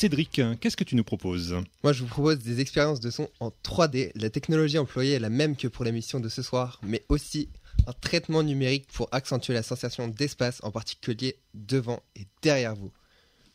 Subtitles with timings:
[0.00, 3.52] Cédric, qu'est-ce que tu nous proposes Moi, je vous propose des expériences de son en
[3.62, 4.12] 3D.
[4.14, 7.50] La technologie employée est la même que pour l'émission de ce soir, mais aussi
[7.86, 12.90] un traitement numérique pour accentuer la sensation d'espace, en particulier devant et derrière vous.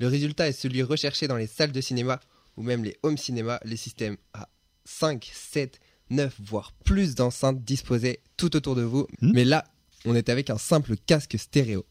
[0.00, 2.18] Le résultat est celui recherché dans les salles de cinéma
[2.56, 4.48] ou même les home cinéma, les systèmes à
[4.84, 5.78] 5, 7,
[6.10, 9.06] 9, voire plus d'enceintes disposées tout autour de vous.
[9.20, 9.30] Hmm.
[9.32, 9.62] Mais là,
[10.06, 11.86] on est avec un simple casque stéréo.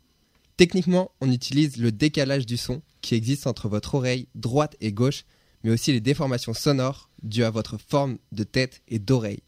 [0.57, 5.25] Techniquement, on utilise le décalage du son qui existe entre votre oreille droite et gauche,
[5.63, 9.43] mais aussi les déformations sonores dues à votre forme de tête et d'oreille.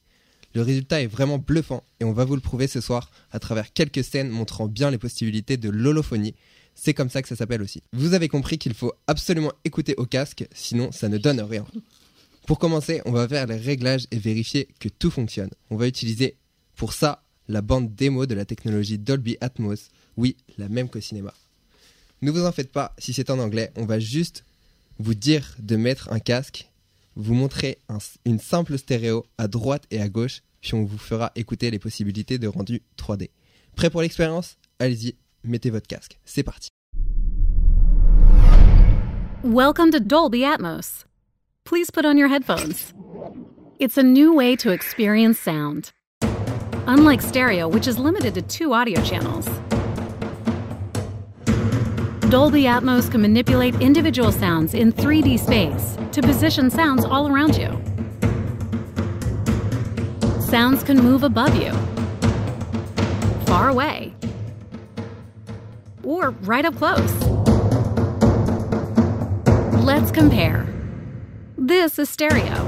[0.53, 3.73] Le résultat est vraiment bluffant et on va vous le prouver ce soir à travers
[3.73, 6.35] quelques scènes montrant bien les possibilités de l'holophonie.
[6.75, 7.81] C'est comme ça que ça s'appelle aussi.
[7.93, 11.65] Vous avez compris qu'il faut absolument écouter au casque, sinon ça ne donne rien.
[12.45, 15.49] Pour commencer, on va faire les réglages et vérifier que tout fonctionne.
[15.69, 16.37] On va utiliser
[16.75, 19.89] pour ça la bande démo de la technologie Dolby Atmos.
[20.17, 21.33] Oui, la même qu'au cinéma.
[22.21, 24.45] Ne vous en faites pas, si c'est en anglais, on va juste
[24.99, 26.69] vous dire de mettre un casque,
[27.15, 31.31] vous montrer un- une simple stéréo à droite et à gauche, puis on vous fera
[31.35, 33.29] écouter les possibilités de rendu 3D.
[33.75, 34.57] Prêt pour l'expérience?
[34.79, 36.17] Allez-y, mettez votre casque.
[36.25, 36.69] C'est parti.
[39.43, 41.05] Welcome to Dolby Atmos.
[41.65, 42.93] Please put on your headphones.
[43.79, 45.91] It's a new way to experience sound.
[46.85, 49.45] Unlike stereo, which is limited to two audio channels,
[52.29, 57.69] Dolby Atmos can manipulate individual sounds in 3D space to position sounds all around you.
[60.41, 61.71] Sounds can move above you,
[63.45, 64.13] far away,
[66.03, 67.13] or right up close.
[69.83, 70.67] Let's compare.
[71.57, 72.65] This is stereo.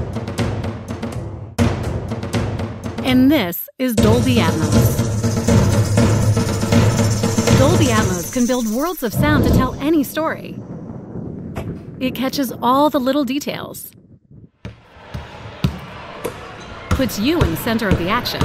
[3.04, 4.96] And this is Dolby Atmos.
[7.58, 10.58] Dolby Atmos can build worlds of sound to tell any story.
[12.00, 13.92] It catches all the little details,
[16.88, 18.40] puts you in the center of the action.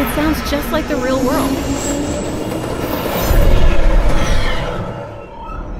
[0.00, 1.56] It sounds just like the real world.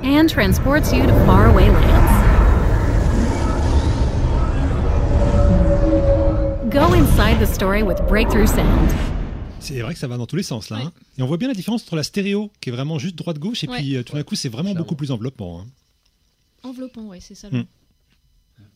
[0.05, 2.18] and transports you to faraway lands.
[6.71, 8.91] Go inside the story with Breakthrough Sound.
[9.61, 10.79] C'est vrai que ça va dans tous les sens là.
[10.79, 10.93] hein.
[11.19, 13.69] Et on voit bien la différence entre la stéréo qui est vraiment juste droite-gauche et
[13.69, 13.79] Ouais.
[13.79, 15.61] puis euh, tout d'un coup c'est vraiment beaucoup plus enveloppant.
[15.61, 15.67] hein.
[16.63, 17.49] Enveloppant, ouais, c'est ça.
[17.51, 17.65] Hmm.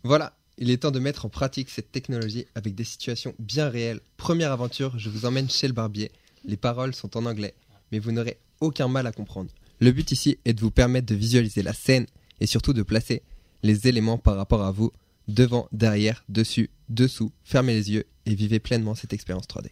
[0.04, 4.00] Voilà, il est temps de mettre en pratique cette technologie avec des situations bien réelles.
[4.16, 6.10] Première aventure, je vous emmène chez le barbier.
[6.44, 7.54] Les paroles sont en anglais,
[7.90, 9.50] mais vous n'aurez aucun mal à comprendre.
[9.80, 12.06] Le but ici est de vous permettre de visualiser la scène
[12.40, 13.22] et surtout de placer
[13.62, 14.92] les éléments par rapport à vous,
[15.28, 17.32] devant, derrière, dessus, dessous.
[17.44, 19.70] Fermez les yeux et vivez pleinement cette expérience 3D.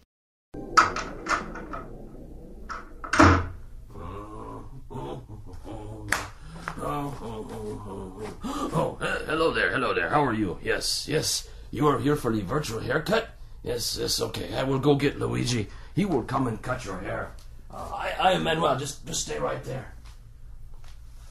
[8.43, 10.09] Oh, he- hello there, hello there.
[10.09, 10.59] How are you?
[10.62, 11.49] Yes, yes.
[11.71, 13.28] You are here for the virtual haircut?
[13.62, 14.55] Yes, yes, okay.
[14.55, 15.69] I will go get Luigi.
[15.94, 17.33] He will come and cut your hair.
[17.71, 18.77] Uh, I, I am Manuel.
[18.78, 19.93] Just, just stay right there.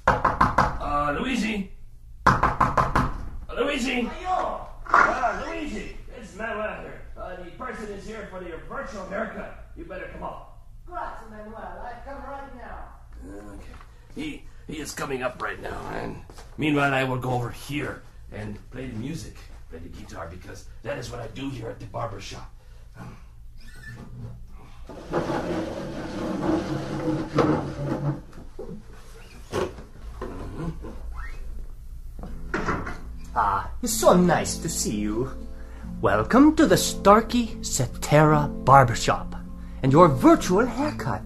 [0.07, 1.71] Uh, Luigi?
[3.59, 4.09] Uh, Luigi?
[4.87, 5.97] Uh, Luigi!
[6.17, 7.01] It's Manuel here.
[7.17, 9.67] Uh, the person is here for your virtual haircut.
[9.75, 10.65] You better come up.
[10.87, 11.55] Grazie, Manuel.
[11.57, 12.85] I come right now.
[13.27, 13.75] Okay.
[14.15, 16.21] He he is coming up right now, and
[16.57, 19.35] meanwhile I will go over here and play the music,
[19.69, 22.49] play the guitar, because that is what I do here at the barber shop.
[22.97, 23.17] Um,
[33.35, 35.31] Ah, it's so nice to see you.
[36.01, 39.35] Welcome to the Starkey Cetera Barbershop
[39.81, 41.23] and your virtual haircut.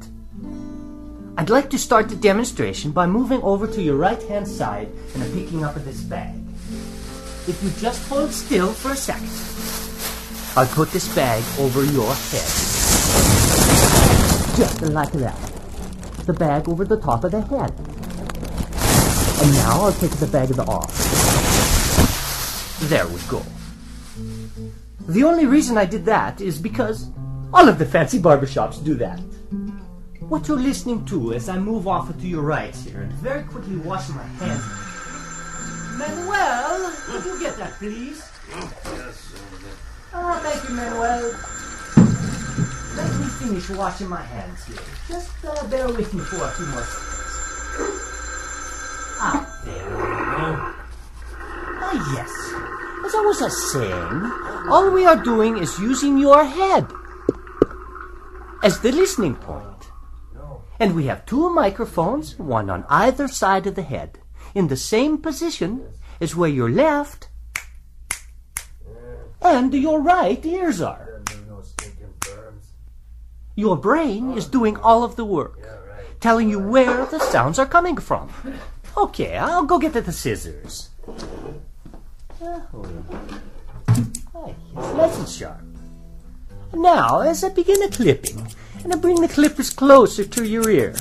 [1.36, 5.34] I'd like to start the demonstration by moving over to your right hand side and
[5.34, 6.36] picking up this bag.
[7.48, 9.34] If you just hold still for a second,
[10.56, 12.50] I'll put this bag over your head.
[14.58, 15.40] Just like that.
[16.28, 17.74] The bag over the top of the head.
[19.42, 21.23] And now I'll take the bag of the off.
[22.90, 23.42] There we go.
[25.08, 27.10] The only reason I did that is because
[27.54, 29.20] all of the fancy barbershops do that.
[30.20, 33.78] What you're listening to as I move off to your right here and very quickly
[33.78, 34.64] wash my hands.
[35.98, 38.30] Manuel, could you get that, please?
[38.50, 39.38] Yes, sir.
[40.14, 41.32] Ah, thank you, Manuel.
[42.98, 44.78] Let me finish washing my hands here.
[45.08, 48.00] Just uh, bear with me for a few more seconds.
[49.20, 50.74] Ah, there we go.
[51.86, 52.43] Ah, yes.
[53.06, 54.32] As I was saying,
[54.70, 56.88] all we are doing is using your head
[58.64, 59.68] as the listening point.
[60.80, 64.20] And we have two microphones, one on either side of the head,
[64.56, 65.86] in the same position
[66.22, 67.30] as where your left
[69.42, 71.22] and your right ears are.
[73.56, 75.60] Your brain is doing all of the work,
[76.22, 78.32] telling you where the sounds are coming from.
[78.96, 80.90] Okay, I'll go get the scissors.
[82.46, 82.86] Oh,
[84.34, 85.62] Hi, it's nice and sharp.
[86.74, 88.46] Now, as I begin the clipping,
[88.84, 90.94] and I bring the clippers closer to your ear,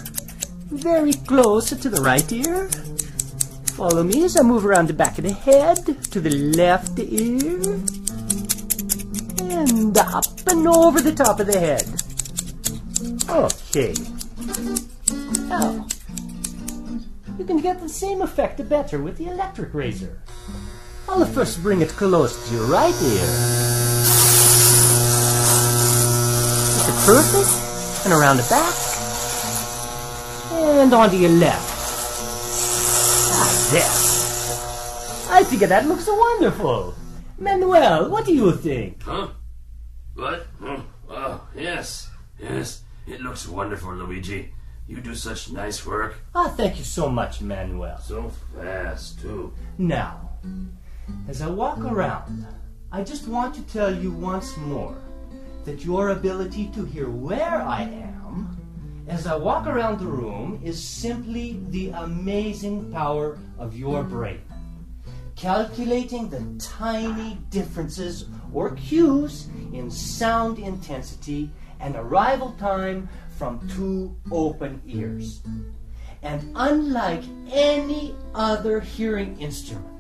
[0.71, 2.69] very close to the right ear.
[3.75, 7.61] Follow me as I move around the back of the head to the left ear,
[9.51, 11.89] and up and over the top of the head.
[13.29, 13.95] Okay.
[15.49, 15.89] Now,
[17.37, 20.23] you can get the same effect better with the electric razor.
[21.13, 23.29] I'll first bring it close to your right ear.
[26.73, 27.53] Is it perfect?
[28.07, 28.75] And around the back.
[30.53, 31.69] And onto your left.
[33.31, 35.37] Ah, there.
[35.37, 36.95] I think that looks wonderful.
[37.39, 39.03] Manuel, what do you think?
[39.03, 39.29] Huh?
[40.15, 40.47] What?
[40.63, 42.09] Oh, oh, yes.
[42.41, 42.85] Yes.
[43.07, 44.55] It looks wonderful, Luigi.
[44.89, 46.17] You do such nice work.
[46.35, 47.99] Ah, thank you so much, Manuel.
[47.99, 49.53] So fast, too.
[49.77, 50.31] Now,
[51.29, 52.47] as I walk around,
[52.91, 54.97] I just want to tell you once more
[55.65, 58.13] that your ability to hear where I am
[59.09, 64.41] as I walk around the room is simply the amazing power of your brain.
[65.37, 71.51] Calculating the tiny differences or cues in sound intensity
[71.81, 75.43] and arrival time from two open ears.
[76.23, 79.92] And unlike any other hearing instrument,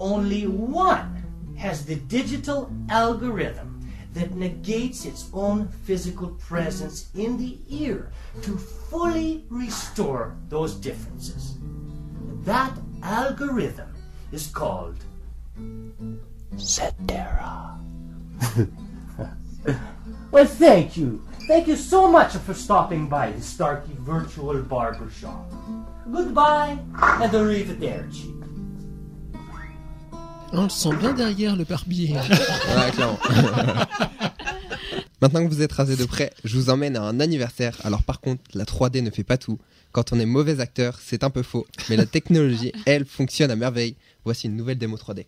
[0.00, 1.22] only one
[1.56, 3.80] has the digital algorithm
[4.14, 8.10] that negates its own physical presence in the ear
[8.42, 11.58] to fully restore those differences.
[12.42, 13.94] That algorithm
[14.32, 14.96] is called
[16.56, 17.78] Cetera.
[20.30, 21.22] well, thank you.
[21.46, 25.52] Thank you so much for stopping by the Starkey Virtual Barber Shop.
[26.10, 28.39] Goodbye and arrivederci.
[30.52, 32.14] On le sent bien derrière le barbier.
[32.14, 33.18] Ouais, clairement.
[35.22, 37.78] Maintenant que vous êtes rasé de près, je vous emmène à un anniversaire.
[37.84, 39.58] Alors par contre, la 3D ne fait pas tout.
[39.92, 41.66] Quand on est mauvais acteur, c'est un peu faux.
[41.88, 43.96] Mais la technologie, elle, fonctionne à merveille.
[44.24, 45.26] Voici une nouvelle démo 3D.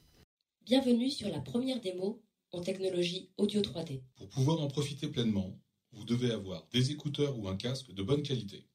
[0.65, 2.23] Bienvenue sur la première démo
[2.53, 4.01] en technologie audio 3D.
[4.17, 5.57] Pour pouvoir en profiter pleinement,
[5.93, 8.67] vous devez avoir des écouteurs ou un casque de bonne qualité.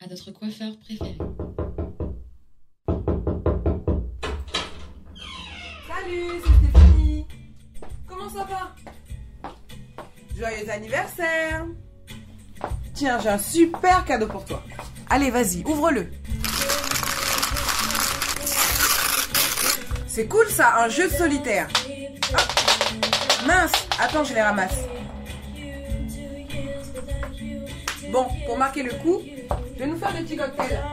[0.00, 1.16] À notre coiffeur préféré.
[6.04, 7.26] Salut, c'est Stéphanie.
[8.06, 9.50] Comment ça va?
[10.36, 11.64] Joyeux anniversaire.
[12.92, 14.62] Tiens, j'ai un super cadeau pour toi.
[15.08, 16.10] Allez, vas-y, ouvre-le.
[20.06, 21.68] C'est cool ça, un jeu de solitaire.
[23.46, 24.80] Mince, attends, je les ramasse.
[28.10, 29.22] Bon, pour marquer le coup,
[29.74, 30.84] je vais nous faire des petits cocktails.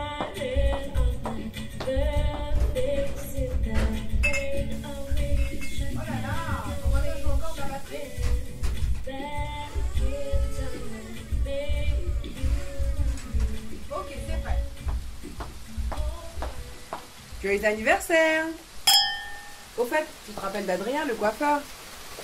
[17.52, 18.46] Joyeux anniversaire
[19.78, 21.60] Au fait, tu te rappelles d'Adrien, le coiffeur?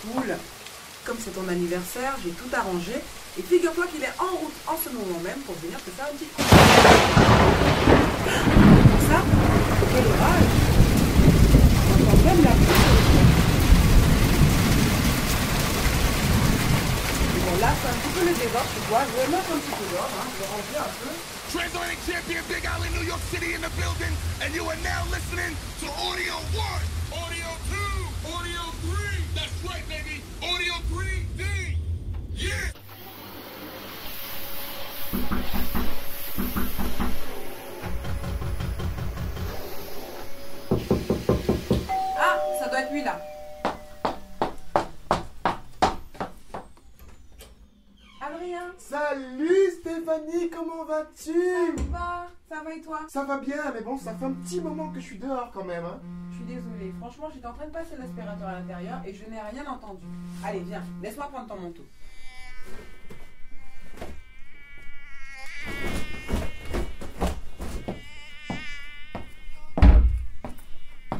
[0.02, 0.38] Cool.
[1.04, 2.94] Comme c'est ton anniversaire, j'ai tout arrangé.
[3.38, 6.16] Et figure-toi qu'il est en route en ce moment même pour venir te faire un
[6.16, 6.44] petit coup.
[8.88, 9.20] Pour ça
[9.92, 10.48] Quel orage
[11.92, 12.88] On entend même la pluie.
[17.44, 19.04] Bon, là, c'est un petit peu le désordre, tu vois.
[19.04, 20.28] Je vais mettre un petit peu d'ordre, hein.
[20.32, 21.37] je vais ranger un peu.
[21.52, 25.56] Transatlantic champion Big Alley, New York City in the building, and you are now listening
[25.80, 29.24] to Audio 1, Audio 2, Audio 3.
[29.34, 30.22] That's right, baby.
[30.44, 31.78] Audio 3D.
[32.36, 32.72] Yeah.
[42.20, 43.22] Ah, ça doit être lui là.
[48.22, 49.57] Adrien, Salut
[49.88, 54.14] Stéphanie, comment vas-tu ça va Ça va et toi Ça va bien, mais bon, ça
[54.16, 55.86] fait un petit moment que je suis dehors quand même.
[55.86, 56.02] Hein.
[56.30, 59.40] Je suis désolée, franchement, j'étais en train de passer l'aspirateur à l'intérieur et je n'ai
[59.40, 60.06] rien entendu.
[60.44, 61.86] Allez, viens, laisse-moi prendre ton manteau.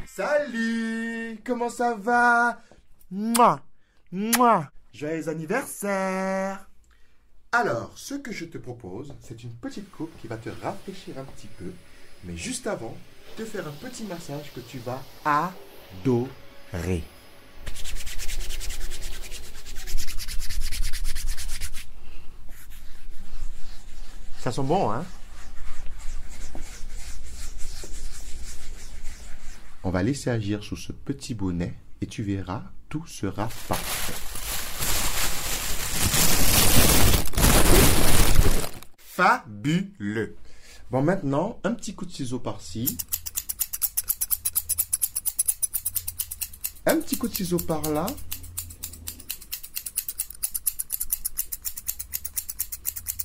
[0.04, 2.58] Salut Comment ça va?
[3.10, 3.60] Mouah
[4.12, 6.67] Mouah Joyeux anniversaire
[7.50, 11.24] Alors, ce que je te propose, c'est une petite coupe qui va te rafraîchir un
[11.24, 11.72] petit peu,
[12.24, 12.94] mais juste avant,
[13.38, 17.02] te faire un petit massage que tu vas adorer.
[24.40, 25.06] Ça sent bon, hein?
[29.84, 34.27] On va laisser agir sous ce petit bonnet et tu verras, tout sera parfait.
[39.18, 40.36] Fabuleux.
[40.92, 42.96] Bon, maintenant, un petit coup de ciseau par-ci.
[46.86, 48.06] Un petit coup de ciseau par-là.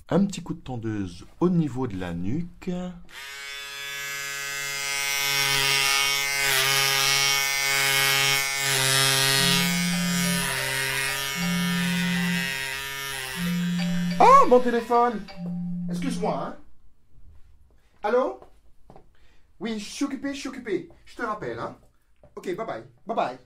[0.09, 2.71] Un petit coup de tondeuse au niveau de la nuque.
[14.19, 15.21] Oh, mon téléphone
[15.93, 16.57] Excuse-moi, hein
[18.01, 18.39] Allô?
[19.59, 20.89] Oui, je suis occupé, je suis occupé.
[21.05, 21.77] Je te rappelle, hein
[22.35, 22.83] Ok, bye bye.
[23.05, 23.37] Bye bye.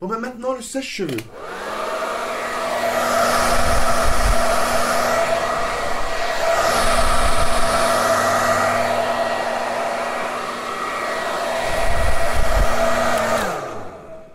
[0.00, 1.18] Bon, ben maintenant, le sèche-cheveux.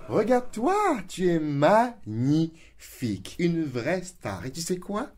[0.08, 0.75] Regarde-toi,
[1.08, 4.46] tu es magnifique, une vraie star.
[4.46, 5.10] Et tu sais quoi?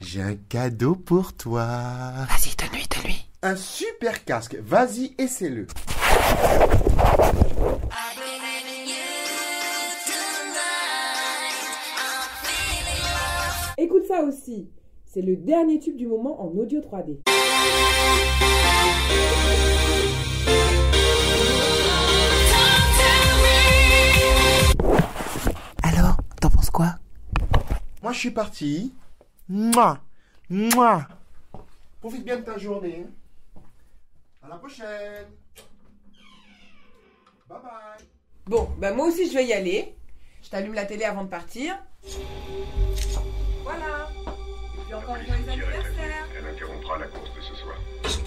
[0.00, 1.66] J'ai un cadeau pour toi.
[1.66, 3.26] Vas-y, donne-lui, donne-lui.
[3.42, 4.56] Un super casque.
[4.62, 5.66] Vas-y, essaie-le.
[13.76, 14.68] Écoute ça aussi.
[15.04, 17.18] C'est le dernier tube du moment en audio 3D.
[25.82, 26.94] Alors, t'en penses quoi?
[28.02, 28.92] Moi, je suis parti.
[29.48, 29.98] Mouah
[30.50, 31.08] Mouah
[32.00, 33.06] Profite bien de ta journée.
[34.42, 35.26] À la prochaine.
[37.48, 38.06] Bye bye.
[38.46, 39.94] Bon, bah moi aussi je vais y aller.
[40.42, 41.78] Je t'allume la télé avant de partir.
[43.62, 44.08] Voilà.
[44.20, 46.28] Et puis encore joyeux anniversaire.
[46.36, 47.76] Elle interrompra la course de ce soir.
[48.04, 48.20] Ils sont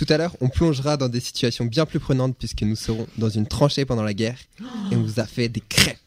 [0.00, 3.28] Tout à l'heure, on plongera dans des situations bien plus prenantes puisque nous serons dans
[3.28, 4.38] une tranchée pendant la guerre
[4.90, 5.98] et on vous a fait des crêpes.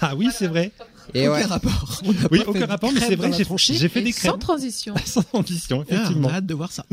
[0.00, 0.70] Ah oui, c'est vrai.
[1.12, 1.44] Et Aucun ouais.
[1.44, 2.02] rapport.
[2.04, 4.30] On Oui, aucun rapport, mais c'est vrai, j'ai fait des crêpes.
[4.30, 4.94] Sans transition.
[5.04, 6.28] Sans transition, Ah, effectivement.
[6.28, 6.86] on a hâte de voir ça.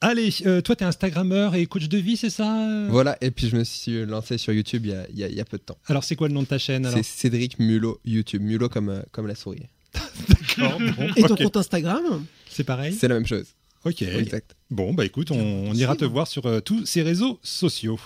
[0.00, 2.86] Allez, euh, toi, t'es Instagrammeur et coach de vie, c'est ça euh?
[2.88, 5.58] Voilà, et puis je me suis lancé sur YouTube il y a, y y peu
[5.58, 5.78] de temps.
[5.88, 9.02] Alors, c'est quoi le nom de ta chaîne C'est Cédric Mulot YouTube, Mulot comme, euh,
[9.10, 9.66] comme la souris.
[10.28, 12.24] D'accord, bon, Et ton compte Instagram?
[12.48, 13.46] C'est pareil C'est la même chose.
[13.84, 14.02] Ok.
[14.02, 14.56] Exact.
[14.70, 15.36] Bon, bah écoute, on,
[15.70, 17.98] on ira te voir sur euh, tous ces réseaux sociaux.